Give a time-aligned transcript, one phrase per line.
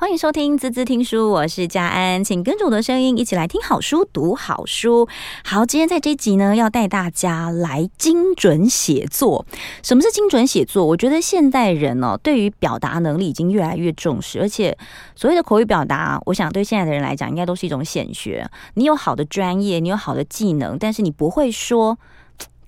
[0.00, 5.06] 欢迎收听滋滋听书，我是佳安，请跟着我的声音一起来听好书、读好书。
[5.44, 9.44] 好，今天在这集呢，要带大家来精准写作。
[9.82, 10.86] 什么是精准写作？
[10.86, 14.74] 我觉得现代人哦，对于表达能力已经越来越重视，而且
[15.14, 18.48] 所谓的口语表达，我想对现在的人来讲，应该都是一种显学。
[18.76, 21.98] 你有好的专业，你有好的技能，但是你不会说。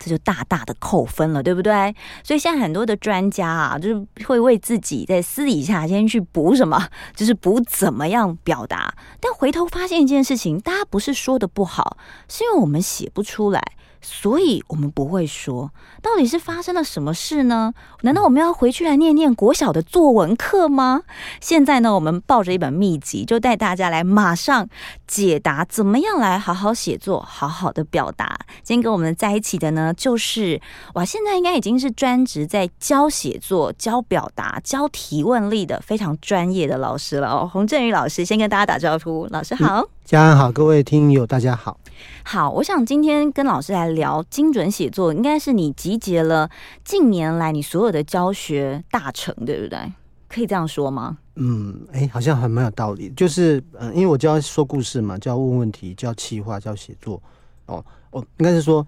[0.03, 1.95] 这就大大的扣分了，对不对？
[2.23, 8.93] 所以现在很多的专家啊，就是会为自己在私底下先去补什么，就是补怎么样表达。
[9.21, 11.97] 但回头发现一件事情，大家不是说的不好，
[12.27, 13.63] 是因为我们写不出来。
[14.03, 15.71] 所以我们不会说，
[16.01, 17.73] 到底是发生了什么事呢？
[18.01, 21.03] 难道我们要回去来念念国小的作文课吗？
[21.39, 24.67] 现在呢，我们抱着一本秘籍，就带大家来马上
[25.07, 28.37] 解答，怎么样来好好写作，好好的表达。
[28.61, 30.61] 今天跟我们在一起的呢，就是
[30.95, 37.49] 哇，现在应该已经是专职在教写作、教表达、教提问力的非常专业的老师了哦。
[37.51, 39.87] 洪振宇老师先跟大家打招呼，老师好。
[40.03, 41.79] 家安好，各位听友大家好。
[42.25, 46.49] 好，我想今天跟老师来聊精准写作，应该是你集结了
[46.83, 49.79] 近年来你所有的教学大成，对不对？
[50.27, 51.17] 可以这样说吗？
[51.35, 53.09] 嗯，哎、欸，好像还蛮有道理。
[53.15, 57.21] 就是，嗯、呃，因为我教说故事嘛，教问问题，教企划，教写作。
[57.67, 58.85] 哦，哦应该是说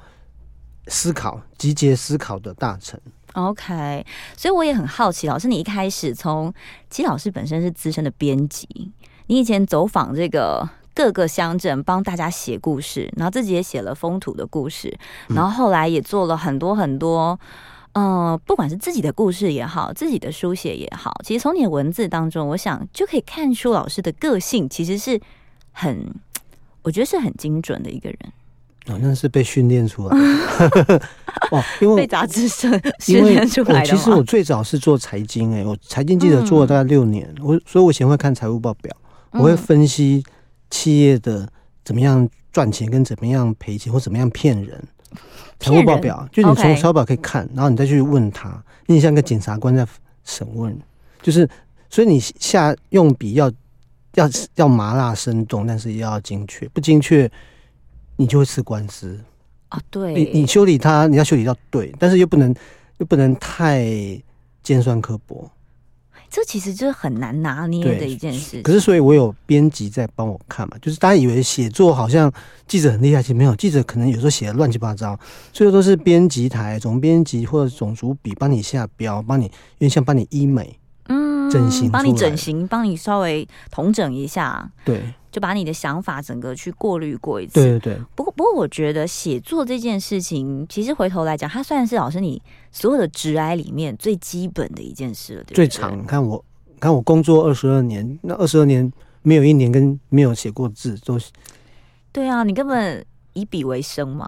[0.87, 2.99] 思考，集结思考的大成。
[3.35, 6.53] OK，所以我也很好奇，老师，你一开始从，
[6.89, 8.67] 其实老师本身是资深的编辑，
[9.27, 10.69] 你以前走访这个。
[10.95, 17.37] 各个乡镇帮大家写故事，然后自己也写了风土的故事，然后后来也做了很多很多，
[17.91, 25.19] 嗯、呃，不管是自己的故事也好，自己的书写也好，其实从你的文字当中，我想就可以看出老师的个性其实是
[25.73, 26.09] 很，
[26.81, 28.17] 我觉得是很精准的一个人。
[28.87, 30.17] 哦，那是被训练出来
[30.69, 31.01] 的，
[31.51, 33.85] 哦，因为被杂志社训练出来的。
[33.85, 38.95] 其实我最早是做财经、欸，哎，我财经记者做了大概六年，嗯、我所以我以前会看财务报表，
[39.31, 40.23] 我会分析。
[40.69, 41.47] 企业的
[41.83, 44.83] 怎么样赚钱，跟怎么样赔钱，或怎么样骗人？
[45.59, 49.87] 财务报表，就你从财务报表可以看，然后你再去问他，你像个检察官在
[50.25, 50.77] 审问，
[51.21, 51.49] 就是
[51.89, 53.49] 所以你下用笔要
[54.15, 57.31] 要要麻辣生动，但是也要精确，不精确
[58.17, 59.17] 你就会吃官司
[59.69, 59.79] 啊。
[59.89, 62.53] 对，你你修理他，你要修理到对，但是又不能
[62.97, 63.85] 又不能太
[64.61, 65.49] 尖酸刻薄。
[66.29, 68.61] 这其实就是很难拿捏的一件事。
[68.61, 72.31] 可是，所以我有编辑在帮我看嘛，就是大家以为写作好像
[72.67, 75.17] 记者很厉害，其实没有，记者可能有时候写的乱七八糟，
[75.53, 80.77] 最后都是编辑台总编辑或者总主笔帮你下标，帮你因为像帮你医美，
[81.07, 85.01] 嗯，整形，帮你整形，帮你稍微统整一下，对。
[85.31, 87.55] 就把你的想法整个去过滤过一次。
[87.55, 87.99] 对对对。
[88.15, 92.41] 不过不过，我觉得写作这件事情，其实回头来讲，它算是老师你
[92.75, 95.55] 所有的职癌里面最基本的一件事了，对不对？
[95.55, 96.43] 最长，你看我，
[96.77, 98.91] 看我工作二十二年，那二十二年
[99.21, 101.31] 没有一年跟没有写过字，都是。
[102.11, 104.27] 对啊，你根本以笔为生嘛。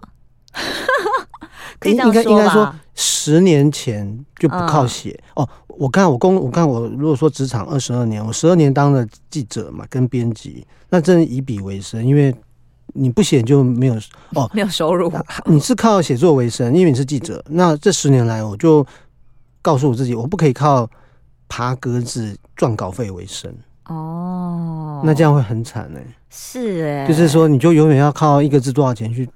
[1.77, 5.49] 可以应该应该说，十年前就不靠写、嗯、哦。
[5.67, 12.33] 我看我工，我看我如果说职场二十二年，我十二年当了记者嘛，跟编辑，那真的以笔为生，因为
[12.97, 13.95] 你不写就没有
[14.33, 15.11] 哦， 没有收入。
[15.45, 17.43] 你是靠写作为生，因为你是记者。
[17.49, 18.85] 那这十年来，我就
[19.61, 20.89] 告诉我自己，我不可以靠
[21.47, 23.53] 爬格子赚稿费为生
[23.85, 25.01] 哦。
[25.05, 26.07] 那这样会很惨呢、欸。
[26.29, 29.29] 是哎、欸，就是说，你就永远要靠一个字多少钱去。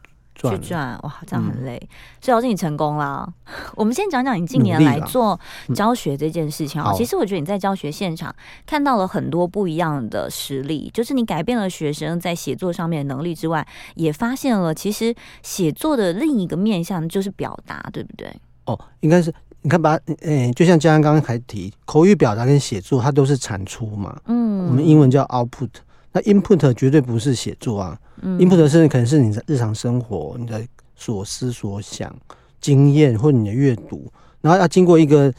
[0.50, 1.78] 去赚哇，这样很累。
[1.81, 1.88] 嗯、
[2.22, 3.31] 所以老师你成功了。
[3.75, 5.40] 我们先讲讲你近年来做
[5.75, 6.91] 教学这件事情啊。
[6.94, 8.34] 其实我觉得你在教学现场
[8.66, 13.66] 看到了很多不一样的实例，就是你改变了学生在写作上面的能力之外，
[13.96, 15.13] 也发现了其实
[15.44, 18.34] 写作的另一个面向就是表达，对不对？
[18.66, 19.91] 哦，应该是你看把，
[20.22, 24.19] 诶、欸，就像佳安刚刚还提，口语表达跟写作它都是产出嘛。
[24.25, 25.69] 嗯，我们英文叫 output，
[26.12, 28.00] 那 input 绝对不是写作啊。
[28.22, 32.16] input 是可能是你的日常生活、你的所思所想、
[32.60, 34.12] 经验或你的阅读，
[34.42, 35.34] 然后要经过一个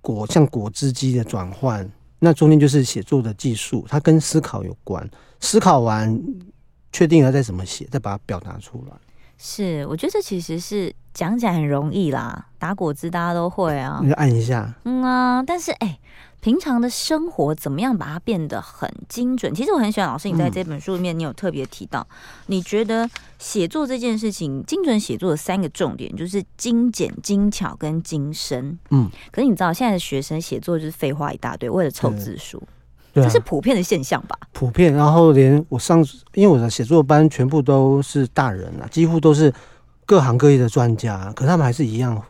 [0.00, 5.08] 果像果汁机的转换，那中间就是写作的技术，它跟思考有关。
[5.40, 6.18] 思考完，
[6.92, 8.96] 确定了再怎么写，再把它表达出来。
[9.38, 15.98] 是，我觉得这其实是讲起来很容易啦，打果汁大家都会啊，你就按一下，嗯啊，但是哎。
[16.40, 19.54] 平常的生活怎么样把它变得很精准？
[19.54, 22.06] 其实我很喜欢老师，你在这本书里面，你有特别提到，
[22.48, 23.08] 你觉得
[23.38, 28.78] 写作这件事情，精准写作的三个重点就是精简、精巧跟精深。
[28.90, 32.62] 嗯，可是你知道现在的学生写作就是废话一大堆，为了凑字数，
[33.14, 34.38] 这是普遍的现象吧？
[34.52, 34.92] 普遍。
[34.92, 39.50] 然后连我上，因为我的写作班全部都是大人啊，几乎都是
[40.06, 42.20] 各行各业的专家，可他们还是一样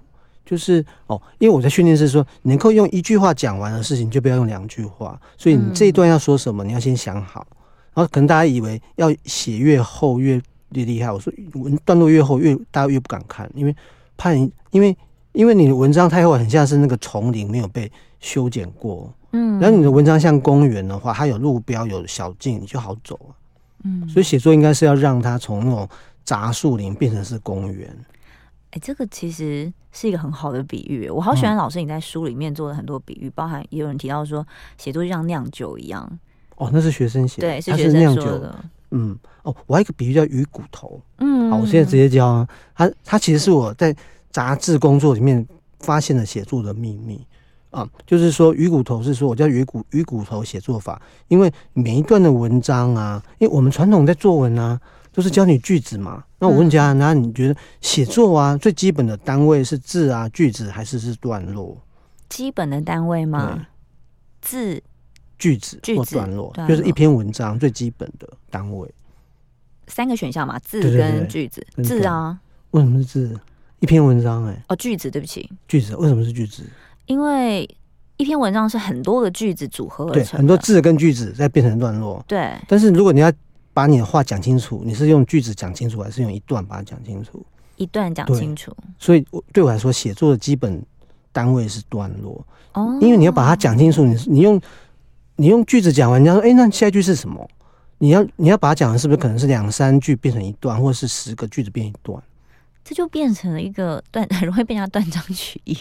[0.45, 5.19] 就是哦，因为我在训练是说，能够用一句话讲完的事情，就不要用两句话。
[5.39, 7.47] 所以你这一段要说什么，你要先想好。
[7.95, 10.41] 然后可能大家以为要写越厚越
[10.71, 13.75] 越厉害，我说文段落越厚越大家越不敢看，因为
[14.17, 14.97] 怕你，因为
[15.33, 17.91] 因为你的文章太厚，很像是那个丛林没有被
[18.21, 19.11] 修剪过。
[19.33, 23.33] 嗯，然后你的文章像公园的话，它有路标有小径，你就好走啊。
[23.85, 25.89] 嗯，所以写作应该是要让它从那种
[26.25, 27.95] 杂树林变成是公园。
[28.71, 31.09] 哎，这个其实是一个很好的比喻。
[31.09, 34.45] 我好喜欢老师你在书里面做的很多比喻，嗯、包含也有人提到说，
[34.77, 36.19] 写作就像酿酒一样。
[36.57, 38.65] 哦，那是学生写的，对，是学生说的。
[38.91, 41.01] 嗯，哦，我还有一个比喻叫鱼骨头。
[41.19, 42.49] 嗯，好，我现在直接教啊。
[42.75, 43.95] 他他其实是我在
[44.31, 45.47] 杂志工作里面
[45.79, 47.25] 发现了写作的秘密
[47.71, 54.81] 啊，就是说鱼骨头是说我叫鱼骨鱼骨头写作法，因为每一段的文章啊，因为我们传统在作文啊。
[55.15, 56.25] 都是教你句子嘛？
[56.41, 61.81] 那我问家，那你觉得写作啊，最基本的单位是字啊、句子，还是是段落？
[62.29, 63.67] 基本的单位吗？
[64.43, 64.83] 字、
[65.39, 68.93] 句子或段落，就是一篇文章最基本的单位。
[69.87, 71.65] 三个选项嘛，字跟句子。
[71.85, 72.39] 字啊？
[72.73, 73.41] 为什么是字？
[73.79, 74.65] 一篇文章哎？
[74.69, 76.65] 哦，句子，对不起，句子为什么是句子？
[77.07, 77.69] 因为
[78.17, 82.25] 一篇文章是很多个句子组合而成，很多字跟句子再变成段落。
[82.27, 82.53] 对。
[82.67, 83.31] 但是如果你要
[83.75, 87.45] 把你的话讲清楚，你是用句子讲清楚，还是用一段把它讲清楚？
[87.77, 88.73] 一段讲清楚。
[88.99, 90.81] 所以，对我来说，写作的基本
[91.33, 92.47] 单位是段落。
[92.73, 94.61] 哦，因为你要把它讲清楚，你你用
[95.37, 97.47] 你用句子讲完，人家说：“哎、欸，那下一句是什么？”
[97.99, 102.23] 你要你要把它讲的是不是可能是两三句变成一段，或者是十个句子变一段？
[102.85, 105.77] 这就变成了一个断， 很容易被人家断章取义。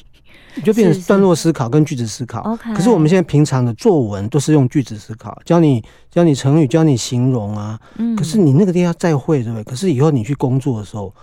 [0.64, 2.42] 就变成段落思考跟句子思考。
[2.42, 7.80] OK，可是我们现在平常的作文都是用句子思考，教你教你成语，教你形容啊。
[7.98, 8.16] 嗯。
[8.16, 9.64] 可是你那个地方再会，对不对？
[9.64, 11.14] 可是以后你去工作的时候，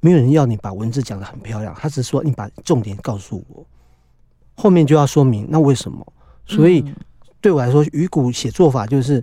[0.00, 3.66] 没有人要你把文字讲的很漂亮，他只是说你把重点告诉我，
[4.54, 6.04] 后面就要说明那为什么。
[6.46, 6.84] 所以
[7.40, 9.22] 对我来说，鱼骨写作法就是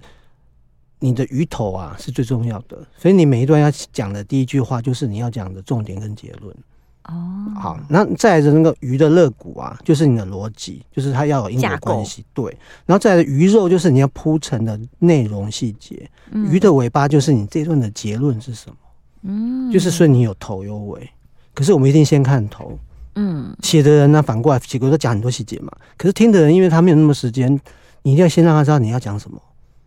[1.04, 2.78] 你的鱼头啊是最重要的。
[2.98, 6.56] 所以你每一段要讲的第一句话，就是你要讲的重点跟结论。
[7.10, 7.14] 哦，
[7.60, 12.46] 好，那再来的那个鱼的肋骨啊，就是你的逻辑，就是它要有因果关系，对。
[12.86, 16.10] 然后再来的鱼肉，就是你要铺陈的内容细节。
[16.32, 18.78] 嗯、鱼的尾巴，就是你这段的结论是什么？
[19.24, 21.10] 嗯，就是说你有头有尾。
[21.54, 22.80] 可是我们一定先看头。
[23.16, 25.74] 嗯，写的人呢，反过来写，都讲很多细节嘛。
[25.98, 27.52] 可是听的人，因为他没有那么时间，
[28.04, 29.42] 你一定要先让他知道你要讲什么。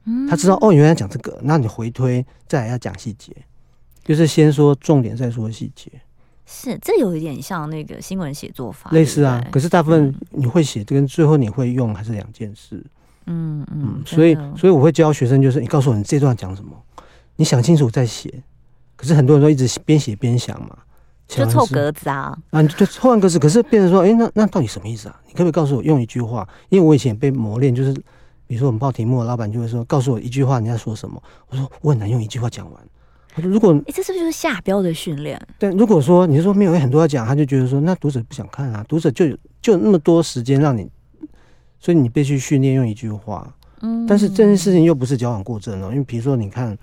[0.06, 3.36] 嗯，他知道哦，原来讲这个，那你回推再来要讲细节，
[4.04, 5.90] 就是先说重点，再说细节。
[6.46, 9.44] 是，这有一点像那个新闻写作法，类似啊。
[9.50, 12.76] 可是大部分你会写，跟最后你会用还是两件事。
[13.26, 16.70] 嗯嗯，嗯，所以所以我会教学生，就是你告诉我你这段讲什么，
[17.34, 18.32] 你想清楚再写。
[18.94, 20.78] 可是很多人都一直边写边想嘛，
[21.26, 22.38] 就凑格子啊。
[22.50, 25.20] 啊，就凑完格子，可是变成说，哎、欸，那那到底什么意思啊？
[25.26, 26.48] 你可不可以告诉我用一句话？
[26.68, 27.92] 因为我以前被磨练，就是
[28.46, 31.22] 比如说我们报题目，老板就会说，告诉我一句话，你要说什么？
[31.48, 32.82] 我说我很难用一句话讲完。
[33.36, 35.40] 如果哎，这是不是就是下标的训练？
[35.58, 39.26] 对，如果说你说没有很多要讲，他就觉得说那读者不想看啊，读者就
[39.60, 40.88] 就那么多时间让你，
[41.78, 43.54] 所以你必须训练用一句话。
[43.82, 46.76] 嗯，但是这件事情又不是矫枉过正哦，因为比如说你看，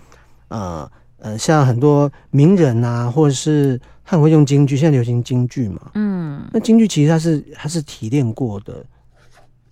[0.50, 0.88] 呃
[1.18, 8.86] 呃，像很多名人啊，或者是他很会用京剧，现在流行京剧嘛，嗯，那京剧其实它是它是提炼过的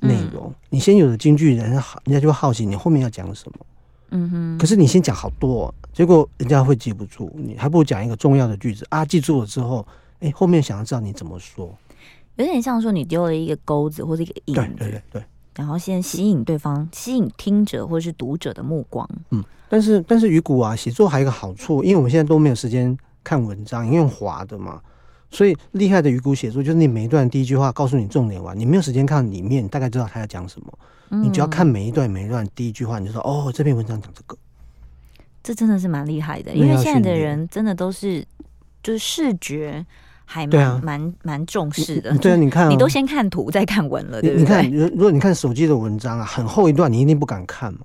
[0.01, 3.65] 内容，嗯、你先有的京剧，人家好，人家就会好奇你后面要讲什么。
[4.09, 9.87] 嗯哼，可是你先讲好多，结果人家会记不住，你还不如讲一个重要的句子啊，记住了之后，
[10.19, 11.73] 哎、欸，后面想要知道你怎么说，
[12.35, 15.01] 有点像说你丢了一个钩子或者一个引子，对对对。
[15.13, 15.23] 对，
[15.55, 19.07] 然后先吸引对方，吸引听者或者是读者的目光。
[19.29, 24.81] 嗯，但是但是鱼骨啊，写作还有一个好处，因为我们现在都没有时间看文章，因为用滑的嘛，
[25.31, 30.67] 所以厉害的鱼骨写作就是你每一段第一句话告诉你重点完，你没有时间看里面，你大概知道他要讲什么。
[31.13, 34.37] 你只要看每一段每一段第一句话，你就说哦，这篇文章讲这个，
[35.43, 36.53] 这真的是蛮厉害的。
[36.53, 38.25] 因为现在的人真的都是
[38.81, 39.85] 就是视觉
[40.23, 42.17] 还蛮蛮蛮重视的。
[42.19, 44.41] 对啊，你看，你都先看图再看文了，对不对？
[44.41, 47.81] 你看，如如果你看手机的文章啊，很厚一段，你一定不敢看嘛？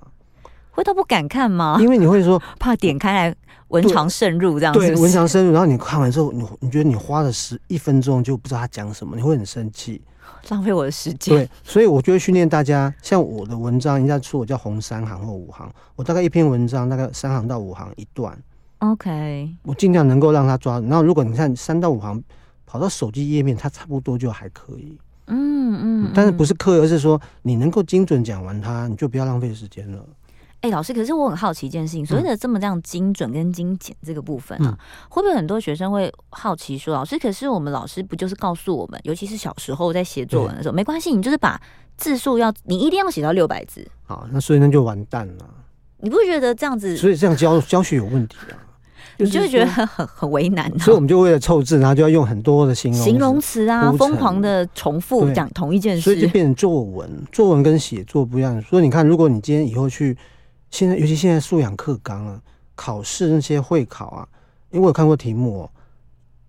[0.77, 1.77] 会都不敢看吗？
[1.81, 3.35] 因为你会说 怕点开来
[3.69, 4.79] 文长渗入这样子。
[4.79, 10.01] 对，文长渗入，然后你看完之后，你你觉得你花了十一分钟就不知道他讲什么，你会很生气。
[10.49, 11.35] 浪费我的时间。
[11.35, 18.37] 对，所以我就会训练大家，像我的文章，人家说我叫红三行或五行，我大概一篇文章大概三行到五行一段。
[18.79, 20.79] OK，我尽量能够让他抓。
[20.81, 22.23] 然后如果你看三到五行
[22.65, 24.97] 跑到手机页面，它差不多就还可以。
[25.25, 30.05] 嗯嗯，但是不是刻意，而是说你能够精准讲完它，你就不要浪费时间了。
[30.67, 41.59] 哎、欸，老师，可是我很好奇一件事情，所谓的这么这样精准跟精简这个部分啊，嗯、会不会很多学生会好奇说，老师，可是我们老师不就是告诉我们，尤其是小时候在写作文的时候，对没关系，你就是把
[41.95, 43.87] 字数要，你一定要写到六百字。
[44.05, 45.45] 好，那所以那就完蛋了。
[45.99, 46.97] 你不会觉得这样子？
[46.97, 48.59] 所以这样教教学有问题啊？
[49.19, 50.77] 你就会觉得很很很为难、啊。
[50.79, 57.09] 所以我们就为了凑字，然后就要用很多的形容形容词啊，疯狂的重复讲同一件事，所以就变成作文。
[57.31, 58.61] 作文跟写作不一样。
[58.61, 60.17] 所以你看，如果你今天以后去。
[60.71, 62.41] 现在，尤其现在素养课纲啊，
[62.75, 64.27] 考试那些会考啊，
[64.71, 65.69] 因为我有看过题目哦。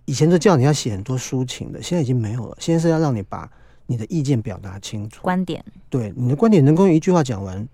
[0.04, 2.56] 以前都叫你要写很多抒情的，现在已经没有了。
[2.58, 3.46] 现在是要让你把
[3.87, 5.62] 你的意见表达清楚，观点。
[5.90, 7.68] 对，你的观点能够用一句话讲完，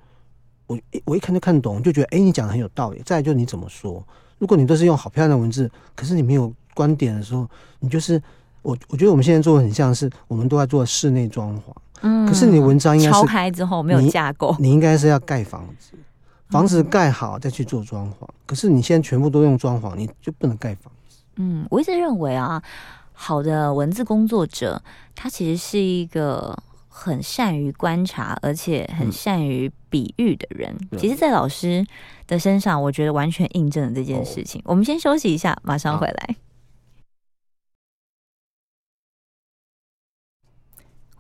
[0.67, 3.01] 我我一看就看懂，就觉得哎，你讲的很有道理。
[3.05, 4.05] 再来就是你怎么说，
[4.39, 7.49] 如果你都是用好漂亮的文字，可是你没有观点的时候，
[7.79, 8.21] 你就是
[8.63, 8.77] 我。
[8.89, 15.93] 我觉得我们现在做的很像是我们都在做室内装潢，嗯，可是你的文章应该是敲开之后没有架构，你应该是要盖房子。
[16.55, 21.19] 房子盖好再去做装潢，可是你现在全部都用装潢，你就不能盖房子。
[21.35, 22.63] 嗯，我一直认为啊，
[23.13, 24.81] 好的文字工作者，
[25.17, 26.57] 他其实是一个
[26.87, 30.73] 很善于观察，而且很善于比喻的人。
[30.93, 31.85] 嗯、其实，在老师
[32.29, 34.61] 的身上，我觉得完全印证了这件事情。
[34.61, 36.37] 哦、我们先休息一下，马上回来。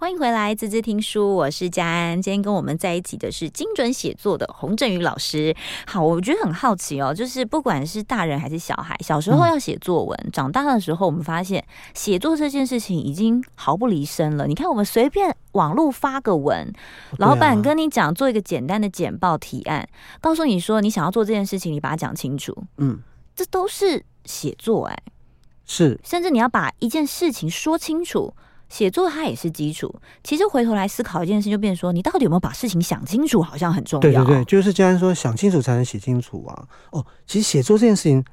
[0.04, 2.20] 欢迎回来，滋滋听书，我是佳安。
[2.20, 5.56] 今天跟我们在一起的是精准写作的洪振宇老师。
[5.86, 14.46] 好，我觉得很好奇哦，就是不管是大人还是小孩，小时候要写作文，嗯、长大的时候，我们发现写作这件事情已经毫不离身了。
[14.46, 16.70] 你看，我们随便网络发个文，
[17.16, 19.88] 老板跟你讲做一个简单的简报提案，
[20.20, 22.54] 告诉你说你想要做这件事情，你把它讲清楚。
[22.76, 23.00] 嗯，
[23.34, 25.02] 这都是写作哎，
[25.64, 28.34] 是，甚至你要把一件事情说清楚。
[28.74, 29.94] 写作它也是基础。
[30.24, 34.00] 其实回头来思考一件事，就变成说，你到底有没有把事情想清楚，好像很重要。
[34.00, 36.66] 对对对，就是既然说想清楚才能写清楚啊。
[36.90, 38.24] 哦，其实写作这件事情，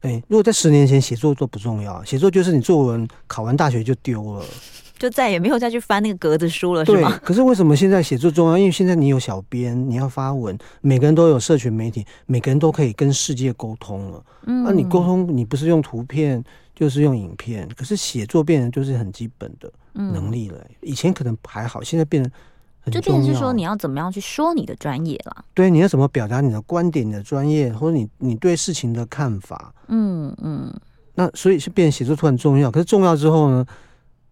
[0.00, 4.44] 哎，如果在十年前写作都不重要，写作就是你作文考完大学就丢了，
[4.98, 7.16] 就再也没有再去翻那个格子书了，是吗？
[7.22, 8.58] 可是为什么现在写作重要？
[8.58, 14.24] 因为现在你有小编，你要发文，每个人都有社群媒体，每个人都可以跟世界沟通了。
[14.46, 16.42] 嗯，那你沟通，你不是用图片？
[16.76, 20.58] 就是用影片，可是写作变成就是很基本的能力了。
[20.58, 22.30] 嗯、以前可能还好，现在变得
[22.80, 23.00] 很重要。
[23.00, 25.44] 就变成是说，你要怎么样去说你的专业了？
[25.54, 29.72] 对，你要怎么表达你的观点、你的专业，或者你你对事情的看法？
[29.88, 30.70] 嗯嗯。
[30.70, 30.80] 嗯，
[31.14, 32.70] 那所以是变写作突然重要。
[32.70, 33.64] 可是重要之后呢？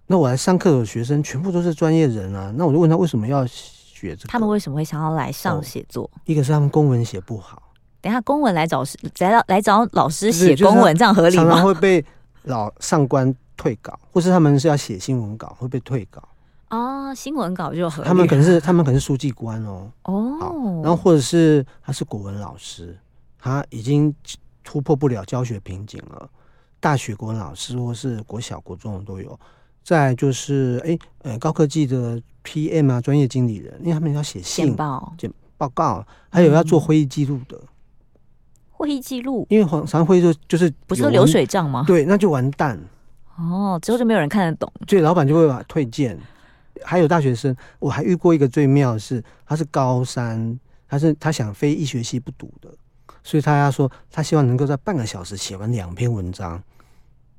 [0.07, 2.53] 那我来上课的学生全部都是专业人啊。
[2.57, 4.29] 那我就问他为什么要学这个？
[4.29, 6.05] 他们为什么会想要来上写作？
[6.05, 7.63] 哦，一个是他们公文写不好。
[8.01, 8.85] 等下公文来找
[9.21, 11.45] 来来找老师写公文，这样合理吗？
[11.45, 12.05] 常常会被。
[12.47, 16.23] 老上官退稿，或是他们是要写新闻稿，会被退稿
[16.71, 17.15] 哦。
[17.15, 19.91] 新闻稿就很，他们可能是他们可能是书记官哦。
[20.05, 22.99] 哦，然后或者是他是国文老师，
[23.39, 24.15] 他已经
[24.65, 26.29] 突破不了教学瓶颈了。
[26.81, 29.39] 大学国文老师或是国小国中的都有。
[29.85, 37.57] 再就是哎呃高科技的 PM 啊，专业经理人，因为他们要写信报、简报告，还有要做会议记录的。
[37.57, 37.69] 嗯
[38.71, 41.85] 会议记录，因为常常会就就是不是流水账吗？
[41.87, 42.77] 对，那就完蛋
[43.37, 46.19] 哦，之后就没有人看得懂，所以老板就会把推荐。
[46.85, 50.59] 还有大学生，我还遇过一个最妙的是，他是高三，
[50.89, 52.69] 他是他想非医学系不读的，
[53.23, 56.63] 所以他要说他希望能够在半个小时写完两篇文章。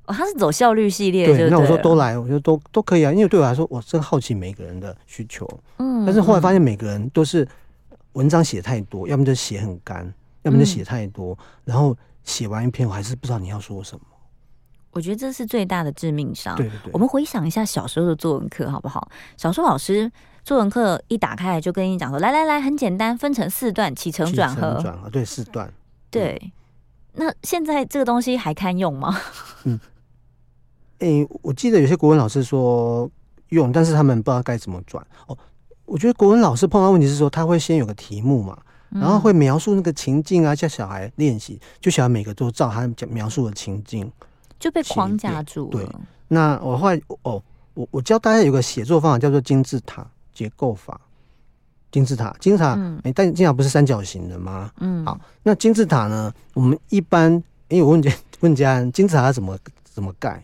[0.06, 1.50] 哦，他是走效率系列，对。
[1.50, 5.48] 那我说都来，我觉得都都可以啊，因为对我来说，我真好奇每个人的需求。
[5.78, 7.46] 嗯，但是后来发现每个人都是
[8.14, 10.12] 文章写太多，要么就写很干。
[10.42, 14.04] 要么就写太多，嗯、然后写完一篇，我还是不知道你要说什么。
[14.94, 16.56] 我觉得这是最大的致命伤。
[16.56, 19.08] 对对对，我们回想一下小时候的作文课，好不好？
[19.36, 20.10] 小时候老师
[20.44, 25.72] 作文课一打开来就跟你讲说：“来来来，很简单，分成四段，起承转合。”转合对四段。
[26.10, 26.40] 对，
[27.14, 29.18] 嗯、那现在这个东西还堪用吗？
[29.64, 33.10] 嗯，我记得有些国文老师说
[33.48, 35.04] 用，但是他们不知道该怎么转。
[35.26, 35.36] 哦，
[35.84, 38.56] 我觉得国文老师碰到问题是说，他会先有个题目嘛。
[38.90, 44.08] 然后会描述那个情境啊，叫小孩练习，就小孩每个都照他讲描述的情境，
[44.64, 45.78] 就被框架住了。
[45.78, 45.86] 对，
[46.26, 47.42] 那我后来哦，
[47.74, 50.98] 我我教大家有个写作方法，叫做金字塔结构法。
[51.92, 54.72] 金字塔，金字塔，哎、嗯，但金字塔不是三角形的吗？
[54.80, 56.32] 嗯，好，那金字塔呢？
[56.54, 57.30] 我们一般，
[57.68, 60.42] 因为我问家 问家人，金字塔要怎么怎么盖？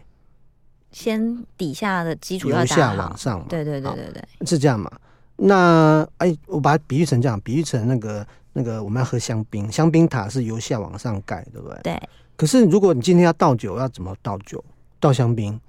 [0.93, 3.47] 先底下的基础要由下往上嘛？
[3.49, 4.93] 对对对对对，是这样嘛？
[5.37, 8.27] 那哎，我把它比喻成这样，比喻成那个。
[8.53, 11.79] 那个我们要喝香槟，香槟塔是由下往上盖，对不对？
[11.85, 12.09] 对。
[12.41, 14.65] 可是如果你今天要倒酒，要怎么倒酒？
[14.99, 15.61] 倒香槟，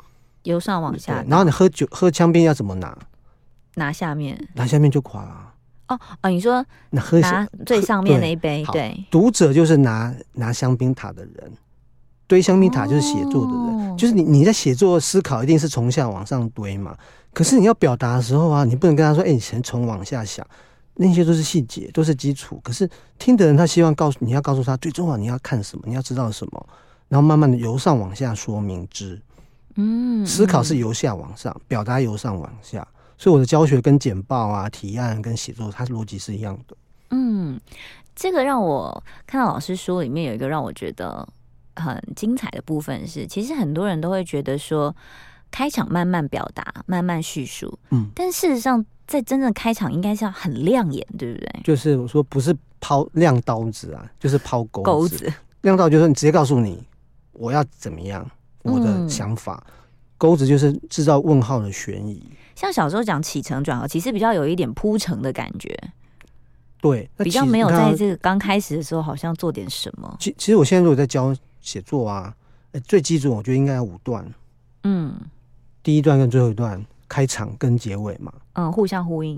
[0.44, 1.22] 由上往下。
[1.28, 2.98] 然后你喝酒喝香槟要怎么拿？
[3.76, 4.48] 拿下面。
[4.54, 5.54] 拿下面就垮了。
[5.90, 11.52] 哦哦，你说拿喝拿最上面那一杯，对，读者就是拿拿香槟塔的人，
[12.26, 16.96] 堆香槟塔就是写作的人，哦、就是你你在写作思考一定是从下往上堆嘛。
[17.34, 20.48] 可是你要表达的时候啊，你不能跟他说，哎、欸，你先从往下想，
[20.96, 22.60] 那些都是细节，都是基础。
[22.64, 26.70] 可是听的人他希望告诉你要告诉他最重要你要看什么，你要知道什么，
[27.08, 29.22] 然后慢慢的由上往下说明之。
[29.76, 32.86] 嗯，思考是由下往上，表达由上往下。
[33.18, 36.76] 所以我的教学跟简报啊、提案跟写作，它逻辑是一样的。
[37.12, 37.60] 嗯，
[38.16, 41.28] 这个让我看到老师书里面有一个让我觉得
[41.76, 44.96] 很精彩的部分是，其实很多人都会觉得说，
[45.52, 51.62] 开场慢慢表达、慢慢叙述，嗯，但事实上在真正开场应该是要很亮眼，对不对？
[51.64, 55.32] 就是我说不是抛亮刀子啊，就是抛钩钩子。
[55.62, 56.82] 亮刀就是你直接告诉你
[57.34, 58.26] 我要怎么样，
[58.64, 59.62] 我的想法。
[59.68, 59.74] 嗯
[60.22, 62.24] 钩子就是制造问号的悬疑，
[62.56, 65.76] 像小时候讲起承转合，其实比较有一点铺陈的感觉，
[66.80, 70.16] 对，比较没有在这个刚开始的时候好像做点什么。
[70.20, 72.32] 其其实我现在如果在教写作啊，
[72.86, 74.24] 最基准我觉得应该要五段，
[74.84, 75.12] 嗯，
[75.82, 79.38] 第一段跟最后一段，开场跟结尾嘛，嗯，互相呼应。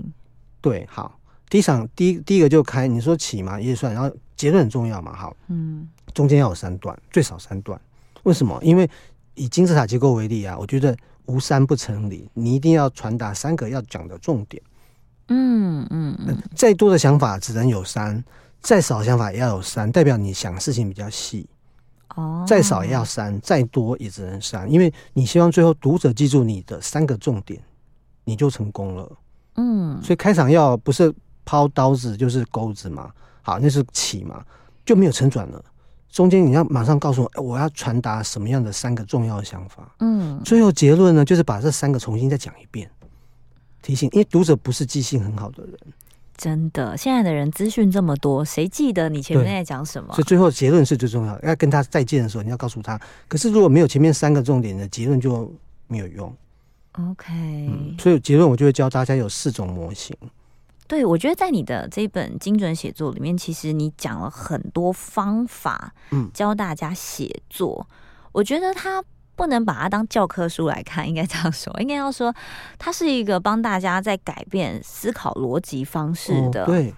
[0.60, 1.18] 对，好，
[1.50, 7.80] 第一场第一第一个就开，你说起嘛也算，然后结论很重要嘛，好，嗯，中间要有三段，最少三段，
[8.22, 8.56] 为什么？
[8.62, 8.88] 因为
[9.34, 12.30] 以金字塔结构为例啊，我觉得无三不成理。
[12.32, 14.62] 你一定要传达三个要讲的重点。
[15.26, 18.22] 嗯嗯嗯，再多的想法只能有三，
[18.60, 21.48] 再少的想法也要有三，代表你想事情比较细。
[22.14, 27.60] 哦，再少也要删，再多也只能删，因为你希望最后读者记住你的三个重点，
[28.24, 29.12] 你就成功了。
[29.56, 31.12] 嗯，所以开场要不是
[31.44, 33.10] 抛刀子就是钩子嘛，
[33.42, 34.44] 好，那是起嘛，
[34.84, 35.64] 就没有承转了。
[36.10, 39.94] 中间你要马上告诉我，我要传达什么样的三个重要的想法。
[39.98, 42.88] 嗯，最后结论呢，就是把这三个重新再讲一遍，
[43.82, 45.74] 提醒，因为读者不是记性很好的人。
[46.36, 50.12] 真的，现在的人资讯这么多，谁记得你前面在讲什么？
[50.14, 51.48] 所以最后结论是最重要的。
[51.48, 53.00] 要跟他再见的时候，你要告诉他。
[53.28, 55.52] 可是如果没有前面三个重点的结论，就
[55.86, 56.34] 没有用。
[56.92, 60.16] OK，嗯，所以结论我就会教大家有四种模型。
[60.86, 67.86] 对，我觉得在你的这一本精准写作里面，其实你讲了很多方法，嗯，教大家写作。
[67.90, 67.96] 嗯，
[68.32, 69.02] 我觉得他
[69.36, 72.34] 不能把它当教科书来看，应该这样说，应该要说，
[72.78, 76.94] 它是一个帮大家在改变思考逻辑方式的，对，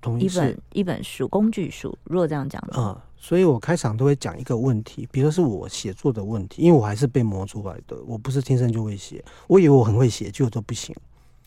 [0.00, 1.96] 同一本一本书，工具书。
[2.04, 10.94] 如果这样讲的啊，嗯，所以我开场都会讲一个问题，比如说是我写作的问题，因为我还是被磨出来的，我不是天生就会写，我以为我很会写，结果都不行。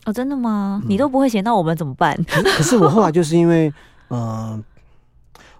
[0.06, 0.82] 哦，真的吗？
[0.86, 2.16] 你都不会写，那我们怎么办？
[2.16, 3.72] 嗯、可是我后来就是因为，
[4.08, 4.64] 嗯、呃，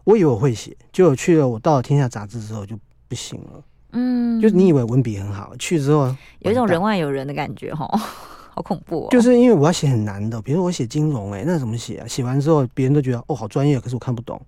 [0.05, 3.63] 我以为我会写，结果去了，我到了《天下杂志》之后就不行了。
[3.92, 7.87] 嗯，就是你以为文笔很好，去之后有一种人外有人的感觉，哈，
[8.55, 9.09] 好恐怖、哦。
[9.11, 12.07] 就是因为我要写很难的，比如我写金融、欸，哎，那怎么写啊？
[12.07, 14.40] 写完之后，别人都觉得哦，好专业，可是我看不懂，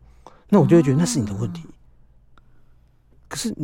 [0.48, 1.62] 那我就会觉得那是你的问题。
[1.62, 3.54] 啊、可是，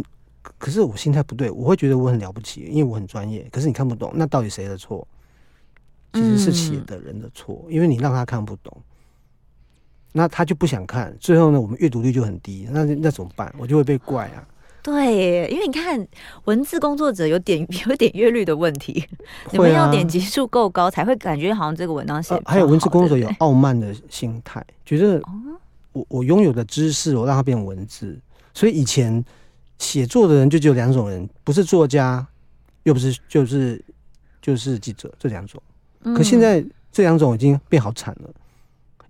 [0.58, 3.46] 可是我心态不对，我会觉得我很了不起，因为我很专业。
[3.52, 5.06] 可是你看不懂，那到底谁的错？
[6.14, 8.74] 其实是写的人的错，嗯、因为你让他看不懂，
[10.12, 11.14] 那他就不想看。
[11.20, 13.54] 最后呢，我们阅读率就很低，那那怎么办？
[13.58, 14.42] 我就会被怪啊。
[14.82, 16.06] 对，因为你看
[16.44, 22.42] 文字工作者有点 有点阅率的问题，啊、你们要点击数够高才会感觉好像这个文章写、呃。
[22.46, 25.20] 还有文字工作者有傲慢的心态，觉得
[25.92, 28.18] 我我拥有的知识，我让它变成文字。
[28.54, 29.24] 所以以前
[29.78, 32.26] 写作的人就只有两种人，不是作家，
[32.84, 33.82] 又不是就是
[34.40, 35.60] 就是记者，这两种。
[36.16, 38.30] 可现在这两种已经变好惨了，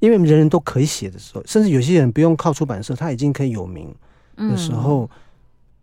[0.01, 3.95] 因为人人都可以写的时候，甚至有些人不用靠出版社，他已经可以有名
[4.37, 5.09] 的时候，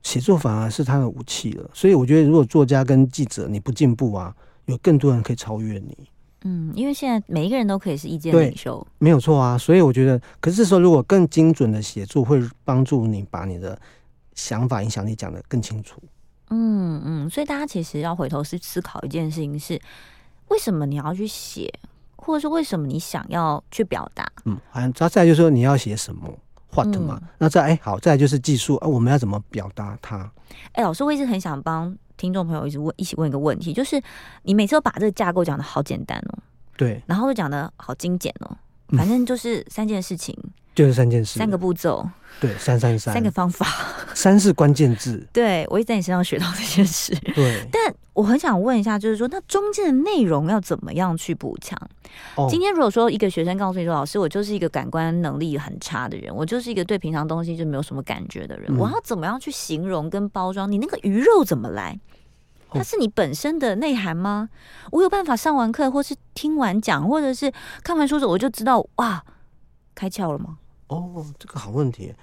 [0.05, 1.67] 写作反而是他的武器了。
[1.73, 4.31] 所以我觉得，如果作家跟记者你不进步啊，
[4.65, 5.97] 有更多人可以超越你。
[6.43, 9.57] 嗯，因为现在每一个人都可以是意见领袖，没有错啊。
[9.57, 13.75] 所以我觉得，可是说如果更精准的写作，会帮助你把你的
[14.35, 15.99] 想法、影响力讲得更清楚。
[16.51, 19.81] 嗯嗯，所以大家其实要回头是思考一件事情是。
[20.49, 21.73] 为什么你要去写，
[22.17, 24.31] 或者是为什么你想要去表达？
[24.45, 26.31] 嗯，好像再再就是说你要写什么
[26.75, 27.19] ，what 嘛？
[27.21, 30.17] 嗯、那再哎好，再来就是技术啊，我们要怎么表达它？
[30.73, 34.01] 哎、欸，老师，我一直很想帮听众朋友一直问一起问一个问题，就是
[34.43, 36.39] 你每次都把这个架构讲的好简单哦，
[36.77, 38.57] 对，然后又讲的好精简哦，
[38.89, 40.37] 反正就是三件事情。
[40.43, 42.05] 嗯就是三件事，三个步骤，
[42.41, 43.65] 对，三三三，三个方法，
[44.13, 45.25] 三是关键字。
[45.31, 47.17] 对，我一直在你身上学到这件事。
[47.33, 51.77] 对，但我很想问一下，就是说，那中间的内容要怎么样去补强？
[52.35, 60.71] 哦，今天如果说一个学生告诉你说，老师，我就是一个感官能力很差的人，我就是一个对平常东西就没有什么感觉的人，嗯，我要怎么样去形容跟包装？
[60.71, 61.99] 你那个鱼肉怎么来？
[62.71, 64.49] 它是你本身的内涵吗？
[64.91, 67.51] 我有办法上完课，或是听完讲，或者是
[67.83, 69.23] 看完书之后，我就知道哇，
[69.93, 70.57] 开窍了吗？
[70.87, 72.13] 哦，这个好问题。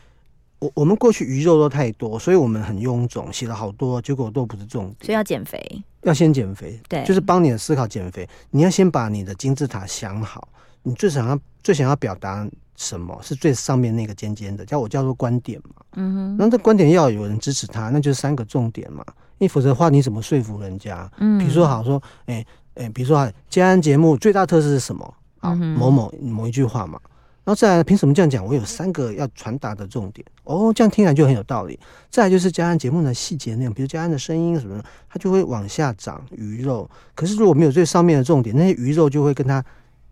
[0.62, 5.06] 我我们过去鱼肉都太多，所以我们很臃肿，写了好多，结果都不是重点。
[5.06, 8.28] 所以要减肥，要先减肥，对，就是帮你的思考减肥。
[8.50, 10.46] 你要先把你的金字塔想好，
[10.84, 15.84] 你最想要最想要表达什么是最上面那个尖尖的，叫我叫做观点嘛。
[15.96, 19.04] 嗯哼，那这观点要有人支持他，那就是三个重点嘛。
[19.38, 21.10] 因为否则的话，你怎么说服人家？
[21.18, 25.14] 嗯，比如说好说，哎、欸、哎、欸，比如说啊，嘉安节目最大特色是什么？
[25.40, 27.00] 啊，某某某一句话嘛。
[27.44, 28.46] 然后再来，凭什么这样讲？
[28.46, 31.76] 我有三个要传达的重点哦，这样听起来就很有道理。
[32.08, 36.88] 再来就是加安节目的细节内容，比如加安的声音什么的，它就会往下长鱼肉。
[37.16, 39.64] 可是如果没有最上面的重点，那些鱼肉就会跟它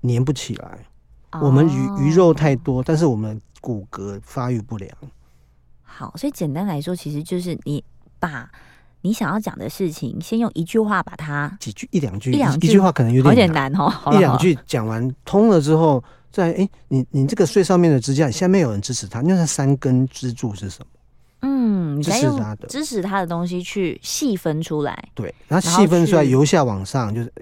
[0.03, 0.79] 粘不起来。
[1.31, 4.91] 哦、我们鱼鱼肉太多，但是我们骨骼发育不良。
[5.85, 7.85] 好，所以简单来说，其实就是你
[8.19, 8.51] 把
[9.03, 13.89] 你想要讲的事情，先用一句话把它几句一两句一两句，一句话可能有点有点难哦。
[14.15, 16.03] 一两句讲完通了之后。
[16.31, 20.87] 在哎，你你这个最上面的支架，下面有人支持他，那三根支柱是什么？
[21.43, 25.09] 嗯，支持他的支持他的东西去细分出来。
[25.15, 27.33] 对，然后细分出来，由下往上就是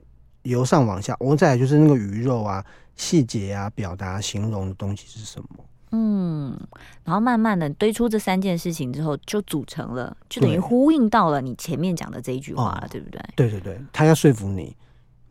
[0.43, 2.65] 由上往下，我再来就是那个鱼肉啊、
[2.97, 5.49] 细节啊、表达、形容的东西是什么？
[5.91, 6.59] 嗯，
[7.03, 13.21] 然后慢慢的堆出这三件事情之后，就组成了，就等于呼应到了你前面讲的这一句话了，对，对不对？
[13.35, 14.77] 对对对，他要说服你。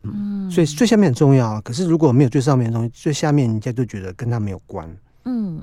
[0.02, 1.60] 嗯，所以最下面很重要啊。
[1.62, 4.88] 可是如果没有最上面的东西，最下面人家就觉得跟他没有关。
[5.24, 5.62] 嗯，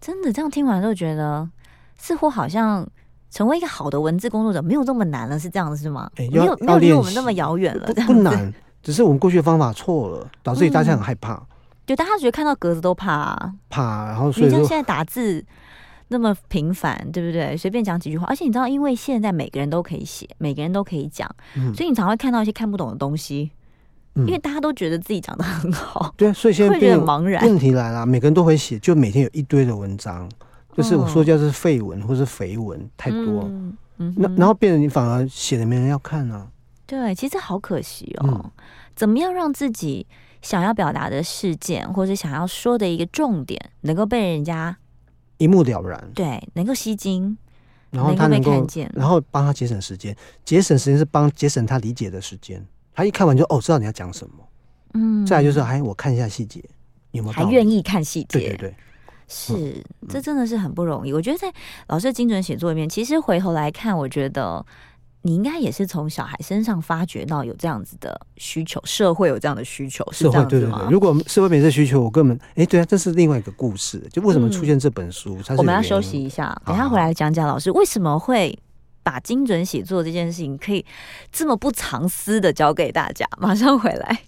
[0.00, 1.48] 真的这样听完之后觉得，
[1.96, 2.88] 似乎好像
[3.30, 6.10] 成为一个好的文字工作者没有这么难了，是这样子是吗？
[6.16, 8.52] 欸、没有没有离我们那么遥远了不，不难，
[8.82, 11.34] 只是我们过去的方法错了，导致大家很害怕。
[11.34, 11.46] 嗯、
[11.86, 14.06] 对，大家觉得看到格子都怕、啊，怕。
[14.06, 15.44] 然后所以你像现在打字
[16.08, 17.56] 那么频繁，对不对？
[17.56, 23.52] 随便讲几句话，而且你知道，因为现在每个人都可以写，每个人都可以讲，嗯、所以你常会看到一些看不懂的东西。
[24.26, 27.42] 因为大家都觉得自己讲得很好，对啊，所以现在会觉得茫然。
[27.44, 30.28] 问题来了，每个人都会写，就每天有一堆的文章，
[30.76, 36.46] 就是我说叫是废文或是肥文太多，嗯嗯、那然后变得你反而写的没人要看呢、啊。
[36.86, 38.28] 对，其实好可惜哦。
[38.28, 38.50] 嗯、
[38.96, 40.06] 怎么样让自己
[40.40, 44.76] 想要表达的事件，或者想要说的一个重点，能够被人家
[45.36, 46.10] 一目了然？
[46.14, 47.36] 对，能够吸睛，
[47.90, 52.66] 然后他能够被看见，然后帮他节省时间，节省时间是帮节省他理解的时间。
[52.98, 54.34] 他一看完就哦，知道你要讲什么，
[54.94, 56.60] 嗯，再来就是哎，我看一下细节，
[57.12, 58.40] 有没有还愿意看细节？
[58.40, 58.74] 对对对，
[59.28, 61.12] 是，嗯、这真的是很不容易。
[61.12, 61.46] 我觉得在
[61.86, 64.66] 老师的精准写作里面，其实回头来看，我觉得
[65.22, 70.48] 你应该也是从小孩身上发觉到有这样子的需求，社会有这样的需求，是这样？
[70.48, 74.04] 对对对，如果社会没这需求，我根本哎，对啊，这是另外一个故事。
[74.12, 75.38] 就为什么出现这本书？
[75.50, 78.58] 嗯、我们要休息一下，等下回来讲讲老师为什么会。
[79.08, 80.84] 把精准写作这件事情可以
[81.32, 84.24] 这么不藏私的教给大家，马上回来。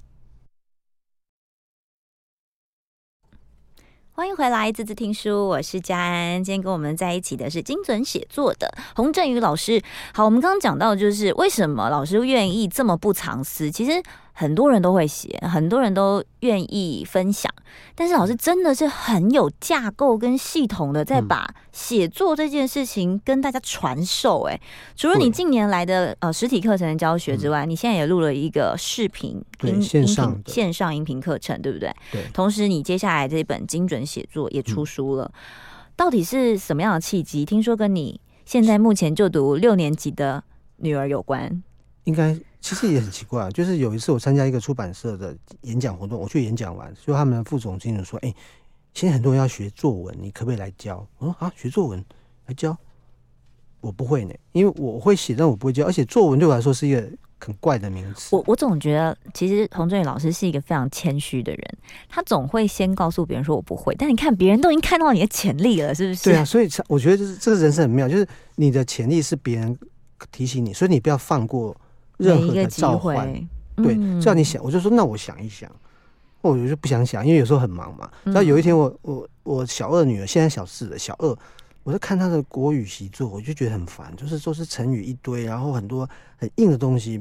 [4.12, 6.42] 欢迎回来，字字听书，我是佳安。
[6.42, 9.82] 今天跟我们在一起的是精准写作的洪振宇老师。
[10.14, 13.70] 好，我们刚刚讲到，就是为什么老师愿意这么不藏私？
[13.70, 14.02] 其实。
[14.40, 17.52] 很多人都会写，很多人都愿意分享，
[17.94, 24.44] 但是老师真的是很有架构跟系统的，在把写作这件事情跟大家传授。
[24.44, 24.58] 哎，
[24.96, 31.94] 除了你近年来的呃实体课程的教学之外，你现在也录了一个视频音线上线上音频课程，对不对？
[32.10, 32.22] 对。
[32.32, 35.30] 同时，你接下来这本精准写作也出书了，
[35.94, 37.44] 到底是什么样的契机？
[37.44, 40.42] 听说跟你现在目前就读六年级的
[40.78, 41.62] 女儿有关？
[42.04, 42.40] 应该。
[42.60, 48.36] 其实也很奇怪，就是有一次我参加一个出版社的演讲活动，我去演讲完，就他们的副总经理说：“哎、欸，
[48.92, 52.04] 现在很多人要学作文，你可不可以来教？”我说：“啊，学作文
[52.46, 52.76] 来教？
[53.80, 55.86] 我不会呢，因为我会写，但我不会教。
[55.86, 57.02] 而且作文对我来说是一个
[57.38, 58.36] 很怪的名词。
[58.36, 61.78] 我我总觉得，其实洪振宇老师是一个非常谦虚的人，
[62.10, 66.24] 他总会先告诉别人说我不会，但你看别人都已经看到你的潜力了，是不是？
[66.24, 69.78] 对啊，所以我觉得就是这个人生很妙，就是你的潜力是别人
[70.30, 71.74] 提醒你，所以你不要放过。
[72.20, 75.70] 任何的召唤，对，只要你想，我就说那我想一想，
[76.42, 78.10] 我就不想想，因为有时候很忙嘛。
[78.24, 81.36] 然后有一天我，我我我小二女儿现在小四了小二，
[81.82, 87.20] 我在看她的国语习作，我就觉得很烦，就是说是成语一堆，然后很多很硬的东西。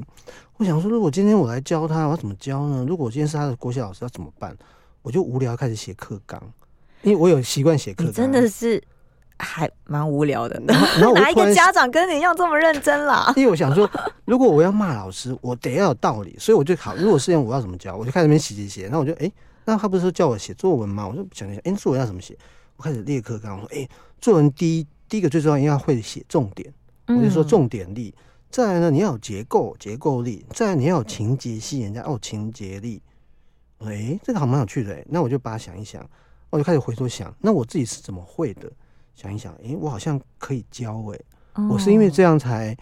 [0.58, 2.84] 我想说，如果今天我来教她，我要怎么教呢？
[2.86, 4.56] 如果我今天是她的国小老师，要怎么办？
[5.02, 6.38] 我就无聊开始写课纲，
[7.02, 8.82] 因为我有习惯写课纲，真的是。
[9.40, 13.32] 还蛮无聊的，然后，然后 哪一个家长跟你一样这么认真啦？
[13.36, 13.90] 因为我想说，
[14.26, 16.94] 如果我要骂老师，我得要有道理，所以我就好。
[16.96, 17.96] 如果是这样，我要怎么教？
[17.96, 18.88] 我就开始那边写写写。
[18.92, 19.32] 那我就哎、欸，
[19.64, 21.08] 那他不是说叫我写作文吗？
[21.08, 22.36] 我就想一想，哎、欸，作文要怎么写？
[22.76, 26.72] 我开始列课纲，我说，哎、欸，作文第一第一个最重要，应该要会写重点。
[27.06, 28.14] 我就说重点力，
[28.50, 33.02] 再来呢，你要有结构结构力，再来你要有情节戏，人家哦情节力。
[33.80, 36.04] 哎、欸，这个好蛮有趣的哎，那我就把它想一想，
[36.50, 38.70] 我就开始回头想，那我自己是怎么会的？
[39.20, 41.20] 想一想，哎、欸，我好像可以教哎，
[41.54, 42.74] 哦、我是因为这样才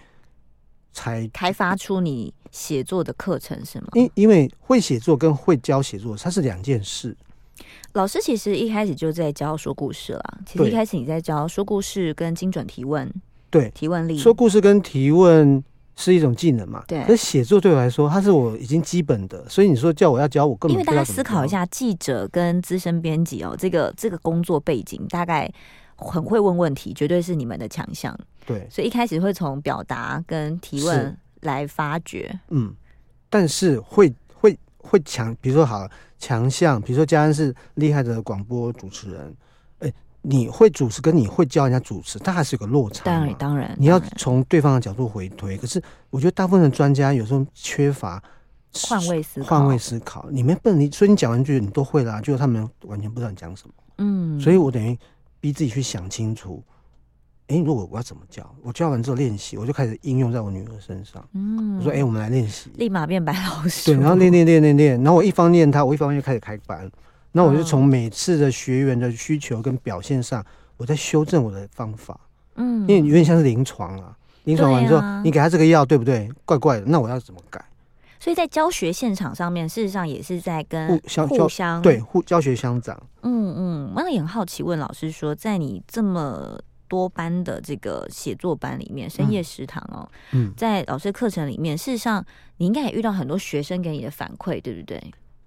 [0.92, 3.88] 才开发出你写作的课程是吗？
[3.94, 7.16] 因因为会写作跟会教写作，它是两件事。
[7.94, 13.12] 老师其实一开始就在教说故事了，其实一开始你在教说故事跟精准提问，
[13.50, 15.64] 对，提问力，说故事跟提问。
[16.00, 16.84] 是一种技能嘛？
[16.86, 17.02] 对。
[17.02, 20.72] 可是写作对我来说，它是我已经基本的，所以你说叫我要教，我根本不。
[20.74, 25.52] 因为大家思考一下，记者跟资深编辑哦，这个这个工作背景，大概
[25.98, 28.18] 很会问问题，绝对是你们的强项。
[28.46, 28.66] 对。
[28.70, 32.40] 所以一开始会从表达跟提问来发掘。
[32.48, 32.74] 嗯。
[33.28, 35.86] 但是会会会强，比如说好
[36.18, 39.36] 强项，比如说嘉恩是厉害的广播主持人。
[40.20, 43.04] 你会主持跟你会教人家主持，它还是有个落差。
[43.04, 45.56] 当然，当然，你要从对方的角度回推。
[45.56, 45.80] 可是，
[46.10, 48.20] 我觉得大部分的专家有时候缺乏
[48.72, 49.46] 换位思考。
[49.46, 53.74] 换位思考，你们不能，你所以你讲完句你都会啦，就是他们完全不知道你讲什么。
[53.98, 54.98] 嗯，所以我等于
[55.40, 56.62] 逼自己去想清楚。
[57.48, 58.54] 哎，如果我要怎么教？
[58.62, 61.26] 我教完之后练习，我就开始应用在我女儿身上。
[61.32, 63.86] 嗯，我说，哎，我们来练习，立马变白老师。
[63.86, 66.90] 对，然后练练练练练，然后我一方练他，我一方面就开始开班。
[67.32, 70.44] 那我就从每次的学员的需求跟表现上，
[70.76, 72.20] 我在修正我的方法。
[72.56, 76.28] 嗯，因为有点像是临床啊，临床完之后，你给他这个药对不对？
[76.44, 77.64] 怪怪的，那我要怎么改？
[78.20, 83.00] 所以在教学现场上面，事实上也是在跟互相对互教学相长。
[83.22, 92.24] 嗯嗯，我也很好奇，问老师说，在你这么多班的这个写作班里面，深夜食堂哦，嗯，在老师课程里面，事实上
[92.56, 94.98] 你应该也遇到很多学生给你的反馈，对不对？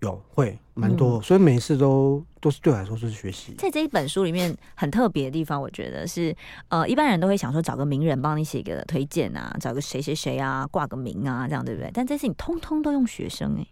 [0.01, 3.53] 有会蛮多，嗯、所以每一次都都是对我来说是学习。
[3.57, 6.35] 在这一本书里面很特别的地方，我觉得是
[6.69, 11.89] 呃，一般人都会想说找个名人帮你写个推荐啊，找个谁谁谁啊挂个名啊，这样对不对？
[11.93, 13.67] 但这次你通通都用学生哎、欸，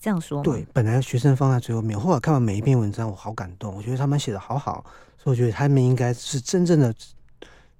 [0.00, 4.84] 这样说对，本来学生放在最后面，后来看完每一篇文章，我好感动，我觉得他们写的好好，
[5.18, 6.94] 所以我觉得他们应该是真正的。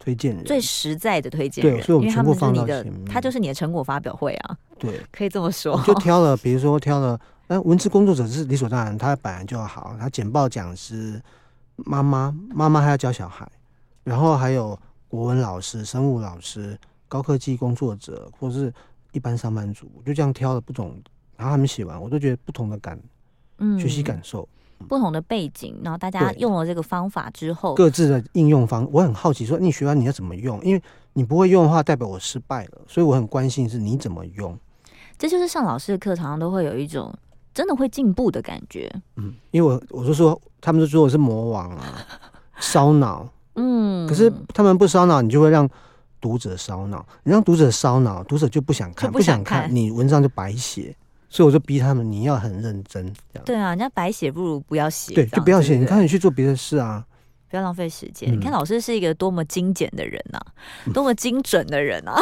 [0.06, 5.82] 推荐人最实在的推荐人，对，所以我们全部放到前面，他们是你的，他就是你的成果发表会啊，对，可以这么说。
[5.84, 11.20] 就挑了，比如说挑了，那文字工作者是理所当然，他本来就好，他简报讲师，
[11.74, 13.50] 妈妈妈妈还要教小孩，
[14.04, 18.72] 然后还有国文老师、生物老师、高科技工作者，或是
[19.10, 20.96] 一般上班族，就这样挑了不同，
[21.36, 22.96] 然后他们写完，我都觉得不同的感，
[23.58, 24.48] 嗯，学习感受。
[24.88, 30.62] 不同的背景，然后大家用了这个方法之后，各自的应用方，我很好奇，说你学完你要怎么用？
[30.64, 30.82] 因为
[31.14, 34.56] 你不会用的话，代表我失败了，所以我很关心是你怎么用。
[35.18, 37.12] 这就是上老师的课，常常都会有一种
[37.54, 38.90] 真的会进步的感觉。
[39.16, 42.06] 嗯，因为我我就说，他们就说我是魔王啊，
[42.60, 43.26] 烧脑。
[43.54, 45.66] 嗯，可是他们不烧脑，你就会让
[46.20, 47.04] 读者烧脑。
[47.22, 50.94] 你让读者烧脑，读者就不想看，不想看，不想看，你文章就白写。
[51.28, 53.12] 所以我就逼他们，你要很认真。
[53.44, 55.14] 对啊，人家白写不如不要写。
[55.14, 55.76] 对，就不要写。
[55.76, 57.04] 你看，你去做别的事啊，
[57.48, 58.30] 不要浪费时间。
[58.30, 60.40] 嗯、你看，老师是一个多么精简的人呐、
[60.92, 62.14] 多么精准的人啊。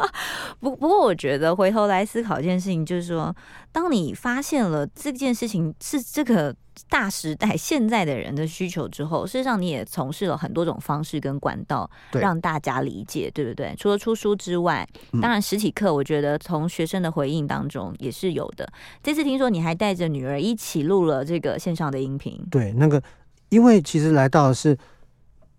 [0.60, 3.34] 不不过，我觉得回头来思考一件事情，就是说，
[3.72, 6.54] 当你发现了这件事情是这个。
[6.88, 13.74] 大时代现在的人的需求之后，事实上你也从事了很多种方式跟管道，让大家理解，对，对不对？
[13.76, 14.88] 除了出书之外，
[15.20, 18.66] 当然实体课，我觉得从学生的回应当中也是有的。
[19.02, 23.02] 这次听说你还带着女儿一起录了这个线上的音频，对，那个
[23.50, 24.76] 因为其实来到的是，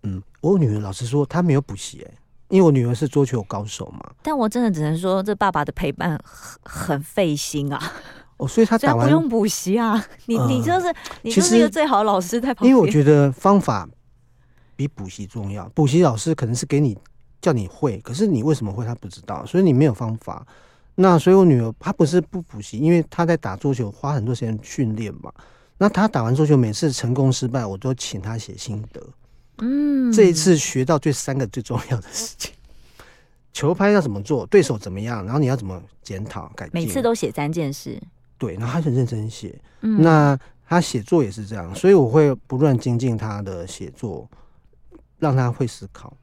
[0.02, 2.12] 嗯，我女儿老实说她没有补习，哎，
[2.48, 4.10] 因为我女儿是桌球高手嘛。
[4.22, 7.80] 但我真的只能说，这爸爸的陪伴很很费心啊。
[8.38, 12.70] 哦，所以他打完不用补习啊，你你就是、呃、你就是一个最好的老师在旁边。
[12.70, 13.88] 因为我觉得方法
[14.74, 16.98] 比补习重要，补习老师可能是给你
[17.40, 20.44] 叫你会，可是你为什么会他不知道，所以你没有方法。
[20.94, 25.32] 那所以我女儿她不是不补习，因为她在打桌球花很多时间训练嘛。
[25.82, 29.04] 那他打完桌球每次成功失败，我都请他写心得。
[29.58, 32.52] 嗯，这一次学到最三个最重要的事情。
[33.52, 38.00] 球拍要怎么做，对手怎么样，然后你要怎么检讨改进，每次都写三件事。
[38.38, 44.30] 对，然后他很认真写，嗯，那他写作也是这样，所以我会不断精进他的写作，
[45.18, 46.16] 让他会思考。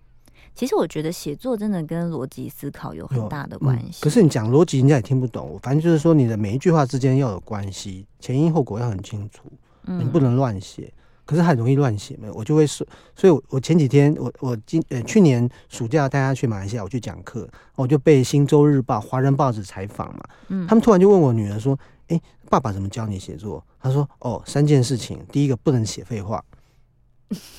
[0.60, 4.02] 其实我觉得写作真的跟逻辑思考有很大的关系。
[4.02, 5.58] 嗯，可是你讲逻辑，人家也听不懂。
[5.64, 9.44] 反正就是说，你的每一句话之间要有关系，前因后果要很清楚，
[9.86, 10.92] 你不能乱写。
[11.24, 20.20] 可是很容易乱写嘛，我就会说，所以我我前几天我我今呃去年暑假带他去马来西亚，我去讲课，我就被《新洲日报》、《华人报纸》采访嘛，
[20.50, 21.74] 嗯，他们突然就问我女儿说
[22.10, 26.44] ：“哎、欸，爸爸怎么教你写作？”他说：“哦，三件事情，第一个不能写废话，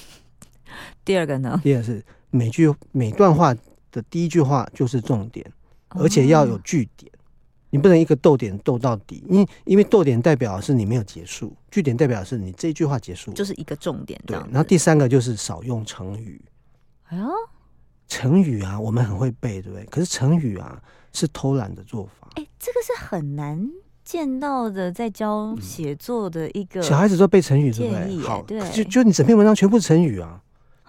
[1.03, 1.59] 第二个呢？
[1.65, 3.55] 第二个是每句每段话
[3.93, 5.45] 的第一句话就是重点，
[5.88, 7.11] 而且要有句点，
[7.71, 14.21] 你不能一个逗点逗到底，因为因为逗点代表是你没有结束，句点代表是你这句话结束，就是一个重点。
[14.27, 16.40] 对，然后第三个就是少用成语。
[17.09, 17.27] 哎呦，
[18.07, 19.85] 成语啊，我们很会背，对不对？
[19.87, 20.81] 可是成语啊，
[21.12, 22.29] 是偷懒的做法。
[22.37, 23.69] 哎，这个是很难
[24.05, 28.19] 见到的，在教写作的一个、嗯、小孩子都背成语，对不对？
[28.19, 30.40] 好，对，就就你整篇文章全部成语啊。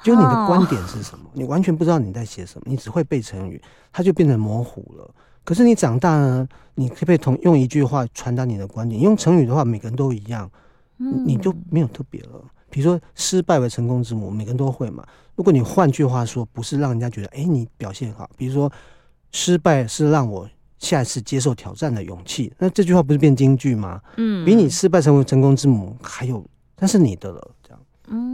[0.03, 1.25] 就你的观点是什么？
[1.33, 3.61] 你完全不知道你在写什么，你只会背成语，
[3.91, 5.13] 它就变得模糊了。
[5.43, 9.01] 可是你长大呢，你可不可以同用一句话传达你的观点？
[9.01, 10.49] 用成语的话，每个人都一样，
[10.97, 12.41] 你就没有特别了。
[12.69, 15.03] 比如说“失败为成功之母”，每个人都会嘛。
[15.35, 18.71] 如果你换句话说，不是让人家觉得哎，你表现好，比如说
[19.33, 23.99] “失败是让我下一次接受挑战的勇气”，那这句话不是变金句吗？
[24.15, 26.45] 嗯，比你“失败成为成功之母”还有，
[26.79, 27.51] 那是你的了。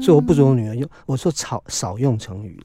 [0.02, 2.60] 所以我不准我女儿用，我说少少用成语。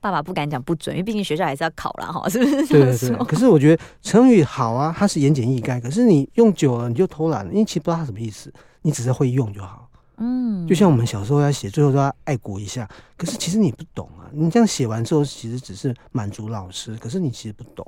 [0.00, 2.66] 爸爸不敢讲不准，因为毕竟学校还是要考啦，哈，是不是？
[2.66, 3.16] 对对对。
[3.26, 5.80] 可是我觉得成语好啊，它是言简意赅。
[5.80, 9.88] 可是你用久了，你就偷懒了，因为其实不知道它什么意思，你只是会用就好。
[10.18, 12.88] 嗯，就像我们小时候要写，最后都要爱国一下。
[13.16, 17.84] 可是其实你不懂啊，你这样写完之后，其实只是满足老师，可是你其实不懂。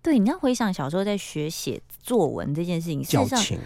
[0.00, 3.58] 对，你要回想小时候在学写作文这件事情，矫情，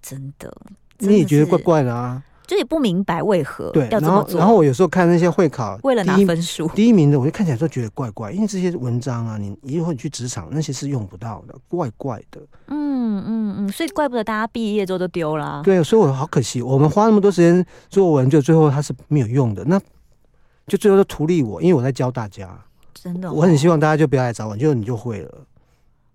[0.00, 0.56] 真的，
[0.98, 2.22] 你也觉得怪怪的啊。
[2.48, 4.38] 就也不明白为何对要这么做。
[4.38, 12.40] 然后，然后我有时候看那些会考，为了拿分数，第一名的，我就看起来都觉得怪怪，因为这些文章啊，你以后你去职场那些是用不到的，怪怪的。
[12.68, 15.62] 嗯嗯嗯，所以怪不得大家毕业之后都丢了啊。
[15.62, 19.78] 对，所以我好可惜，我们花那么多时间作文，就最后它是没有用的，那
[20.66, 22.58] 就最后都图利我，因为我在教大家。
[22.94, 25.30] 真的哦，我很希望大家就不要来找我，就你就会了。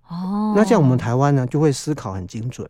[0.09, 2.67] 哦，那像我们台湾呢，就会思考很精准。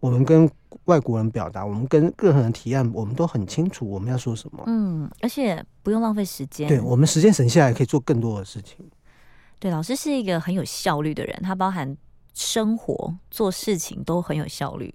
[0.00, 0.50] 我们跟
[0.86, 4.62] 外国人表达，我们跟任何人提案，我们都很清楚我们要说什么。
[4.66, 6.66] 嗯，而且不用浪费时间。
[6.66, 8.76] 对，我们时间省下来，可以做更多的事情。
[9.58, 11.94] 对，老师是一个很有效率的人，他包含
[12.32, 14.90] 生活做事情都很有效率。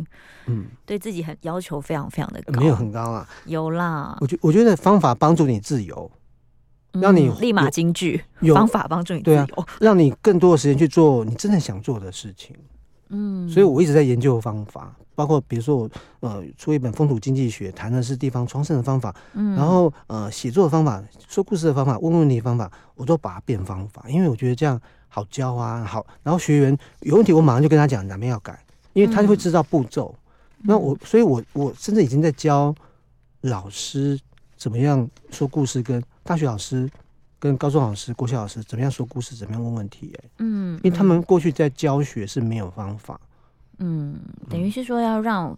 [0.48, 2.60] 嗯，对自己很要求非常非常的高。
[2.60, 4.18] 没有很高啊，有啦。
[4.22, 6.10] 我觉我觉得方法帮助你自由，
[6.94, 8.24] 让你、嗯、立马金句。
[8.40, 12.56] 有方法帮助你自由，对啊， 让你更多的时间去做你真的想做的事情。
[13.10, 15.90] 嗯，所以我一直在研究方法，包括比如说我
[16.22, 28.60] 呃出一本《风土经济学》，谈的是地方创生的方法，嗯，然后呃写作的方法、说故事的方法、问问题的方法，我都把它变方法，因为我觉得这样好教啊，好，然后学员有问题，我马上就跟他讲哪边要改，
[28.94, 30.14] 因为他就会知道步骤。
[30.60, 32.74] 嗯、那我，所以我我甚至已经在教
[33.42, 34.20] 老师
[34.58, 36.90] 怎么样说故事，跟大学老师。
[37.46, 40.18] 跟高中老师、国小老师怎么样说故事，怎么样问问题、欸？
[40.18, 43.22] 哎，嗯，因为他们过去在教学是没有方法，
[43.78, 45.58] 嗯，等于是说要让，嗯、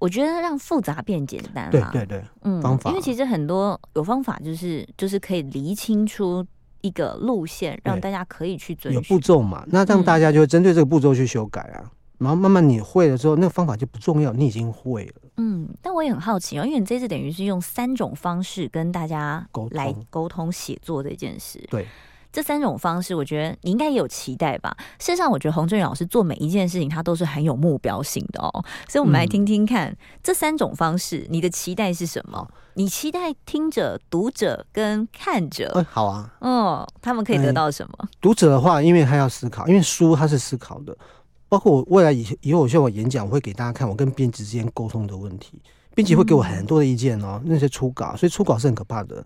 [0.00, 6.44] 我觉得让复杂变简单，对对对，嗯，方法，因为其实很多有方法，就是就是可以厘清出
[6.80, 11.88] 一个路线，让大家可以去遵循，有步骤嘛，那让大家就会针对这个步骤去修改啊。
[12.24, 15.12] 嗯然后慢慢你会了之后，那个方法就不重要，你已经会了。
[15.36, 21.62] 嗯，但我也很好奇哦，因为你这次等于是用三种方式跟大家来沟通写作这件事。
[21.70, 21.86] 对，
[22.32, 24.74] 这三种方式，我觉得你应该也有期待吧。
[24.98, 28.50] 事实上，我觉得洪振宇老师做每一件事情，他都是很有目标性的哦。
[28.88, 32.48] 所以，我们来听听看、嗯、这三种方式，你的期待是什么？
[32.76, 35.70] 你期待听者、读者跟看者？
[35.74, 36.32] 嗯，好啊。
[36.40, 38.08] 嗯，他们可以得到什么？
[38.20, 40.96] 读者的话，因为他要思考，因为书他是思考的。
[41.54, 45.62] 包括我未来以以后，我像我演讲，我会给大家看我跟编辑之间沟通的问题，
[45.94, 47.40] 编辑会给我很多的意见哦。
[47.44, 49.24] 那些初稿，所以初稿是很可怕的，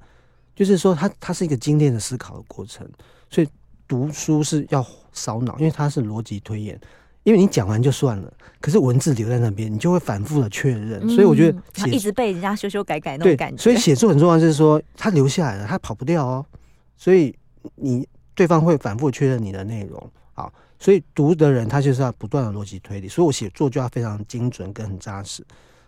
[0.54, 2.86] 就是说它它是一个精炼的思考的过程。
[3.30, 3.48] 所以
[3.86, 6.78] 读书是要烧脑，因为它是逻辑推演。
[7.22, 11.08] 因为你讲完就算了，可是文字留在那边，你就会反复的确认。
[11.08, 13.62] 所以我觉得他一直被人家修修改改那种感觉。
[13.62, 16.44] 所以写作很重要，就是说他留下来了，他跑不掉哦。
[16.94, 17.34] 所以
[17.76, 20.10] 你对方会反复确认你的内容。
[20.34, 20.52] 好。
[20.78, 25.44] 所以读的人他就是要不断的逻辑推理，所以我写作就要非常精准跟很扎实。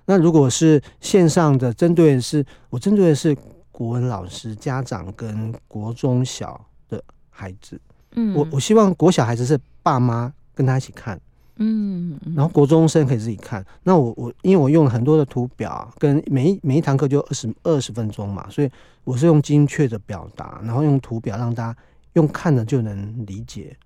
[0.06, 3.36] 那如果是线上的，针对的是我针对的是
[3.70, 7.80] 国文老师、家长跟国中小的孩子，
[8.12, 11.20] 嗯，我我希望国小孩子是爸妈跟他一起看，
[11.56, 13.64] 嗯，然后国中生可以自己看。
[13.84, 18.68] 那我我因为我用了很多的图表，跟每一每一堂课就二十二十分钟嘛，所以
[19.04, 21.78] 我是用精确的表达，然后用图表让大家
[22.14, 23.76] 用看的就能理解。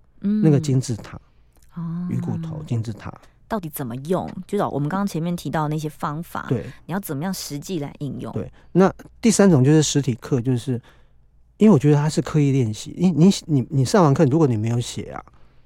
[0.42, 1.20] 那个金字塔，
[1.74, 3.12] 哦，鱼骨头金字塔
[3.46, 4.28] 到底怎么用？
[4.46, 8.32] 就是我们刚刚前面提到的那些方法，对，你要怎么样实际来应用？
[8.32, 10.80] 对，那第三种就是实体课，就是
[11.58, 12.94] 因为我觉得它是刻意练习。
[12.96, 15.22] 你你你你上完课，如果你没有写啊，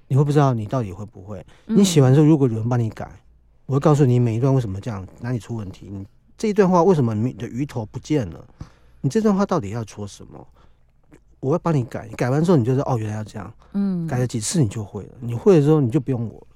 [0.08, 1.44] 你会不知道你到底会不会。
[1.66, 3.08] 你写完之后，如果有人帮你改，
[3.66, 5.88] 我会告诉你每一段为什么这样，哪里出问题。
[5.88, 6.04] 你
[6.36, 8.44] 这一段话为什么你的鱼头不见了？
[9.00, 10.44] 你这段话到底要说什么？
[11.40, 16.46] 我会帮你改，改完之后你就说哦，原来要这样，嗯，改了几次你就会了，你会的时候你就不用我了，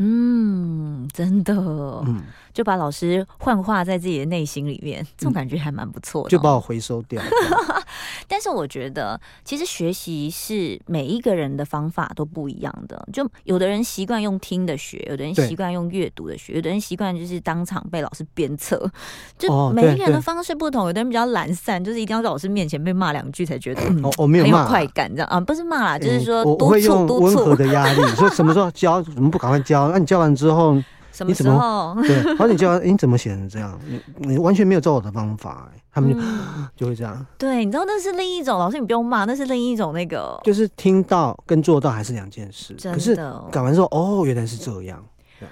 [0.00, 2.22] 嗯，真的，嗯。
[2.52, 6.30] 就把老师幻化在自己的内心里面，这种感觉还蛮不错的、哦嗯。
[6.30, 7.22] 就把我回收掉。
[8.26, 13.08] 但是我觉得，其实学习是每一个人的方法都不一样的。
[13.12, 18.90] 就有的人习惯用听的学，有的人习惯用阅读的学，有的人习惯就是当场被老师鞭策。
[19.38, 27.54] 就每一个人的方式不同，有的人比较懒散，就是一定要在老师面前被骂两句才觉得哦，我没有骂快感这样啊，不是骂啦，就是说督促督促。
[27.54, 29.89] 的压力，说什么时候教，怎么不赶快教？
[29.92, 30.82] 那你教完之后。
[31.12, 31.94] 什么时候？
[32.02, 33.76] 对，然后你教， 你怎么写成这样？
[33.84, 37.26] 你你完全没有照我的方法，欸，他们就、嗯、就会这样。
[37.36, 42.74] 对，你知道那是另一种老师，你不用骂，那是另一种那个，就是听到跟做到还是两件事。
[42.74, 43.16] 真的，可是
[43.50, 45.04] 改完之后，哦，原来是这样，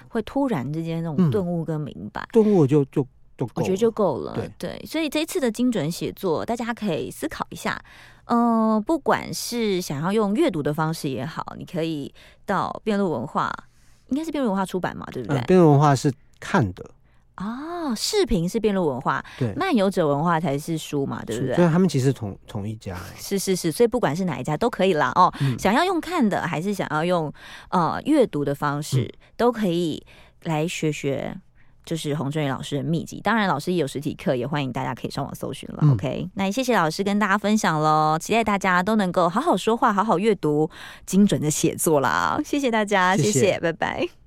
[0.07, 3.05] 会突然之间那种顿悟跟明白，顿、嗯、悟就就
[3.37, 4.33] 就够，我觉得就够了。
[4.35, 7.79] 对对，所以这一次的精准写作，大家可以思考一下。
[8.31, 12.13] 嗯、呃，不管是想要用阅读的方式也好，你可以
[12.45, 13.51] 到辩论文化，
[14.09, 15.41] 应该是辩论文化出版嘛，对不对？
[15.41, 16.11] 辩论文化是。
[16.41, 16.89] 看的
[17.35, 21.53] 哦，视频是辩论文化，对，漫游者文化才是书嘛，对不对？
[21.53, 25.29] 所以，他们其实同同一家，是是是，所以不管是哪一家都可以啦哦。
[25.41, 27.29] 嗯、想要用看的，还是想要用
[27.71, 30.01] 呃阅读的方式，嗯、都可以
[30.43, 31.35] 来学学，
[31.85, 33.19] 就是洪春宇老师的秘籍。
[33.21, 35.79] 当然，老师也有实体课，也欢迎大家可以上网搜寻了。
[35.81, 40.69] 嗯、OK，那也谢谢老师跟大家分享喽，期待大家都能够好好说话，好好阅读，
[41.05, 42.39] 精准的写作啦。
[42.43, 44.18] 谢谢大家，谢谢，谢谢拜拜。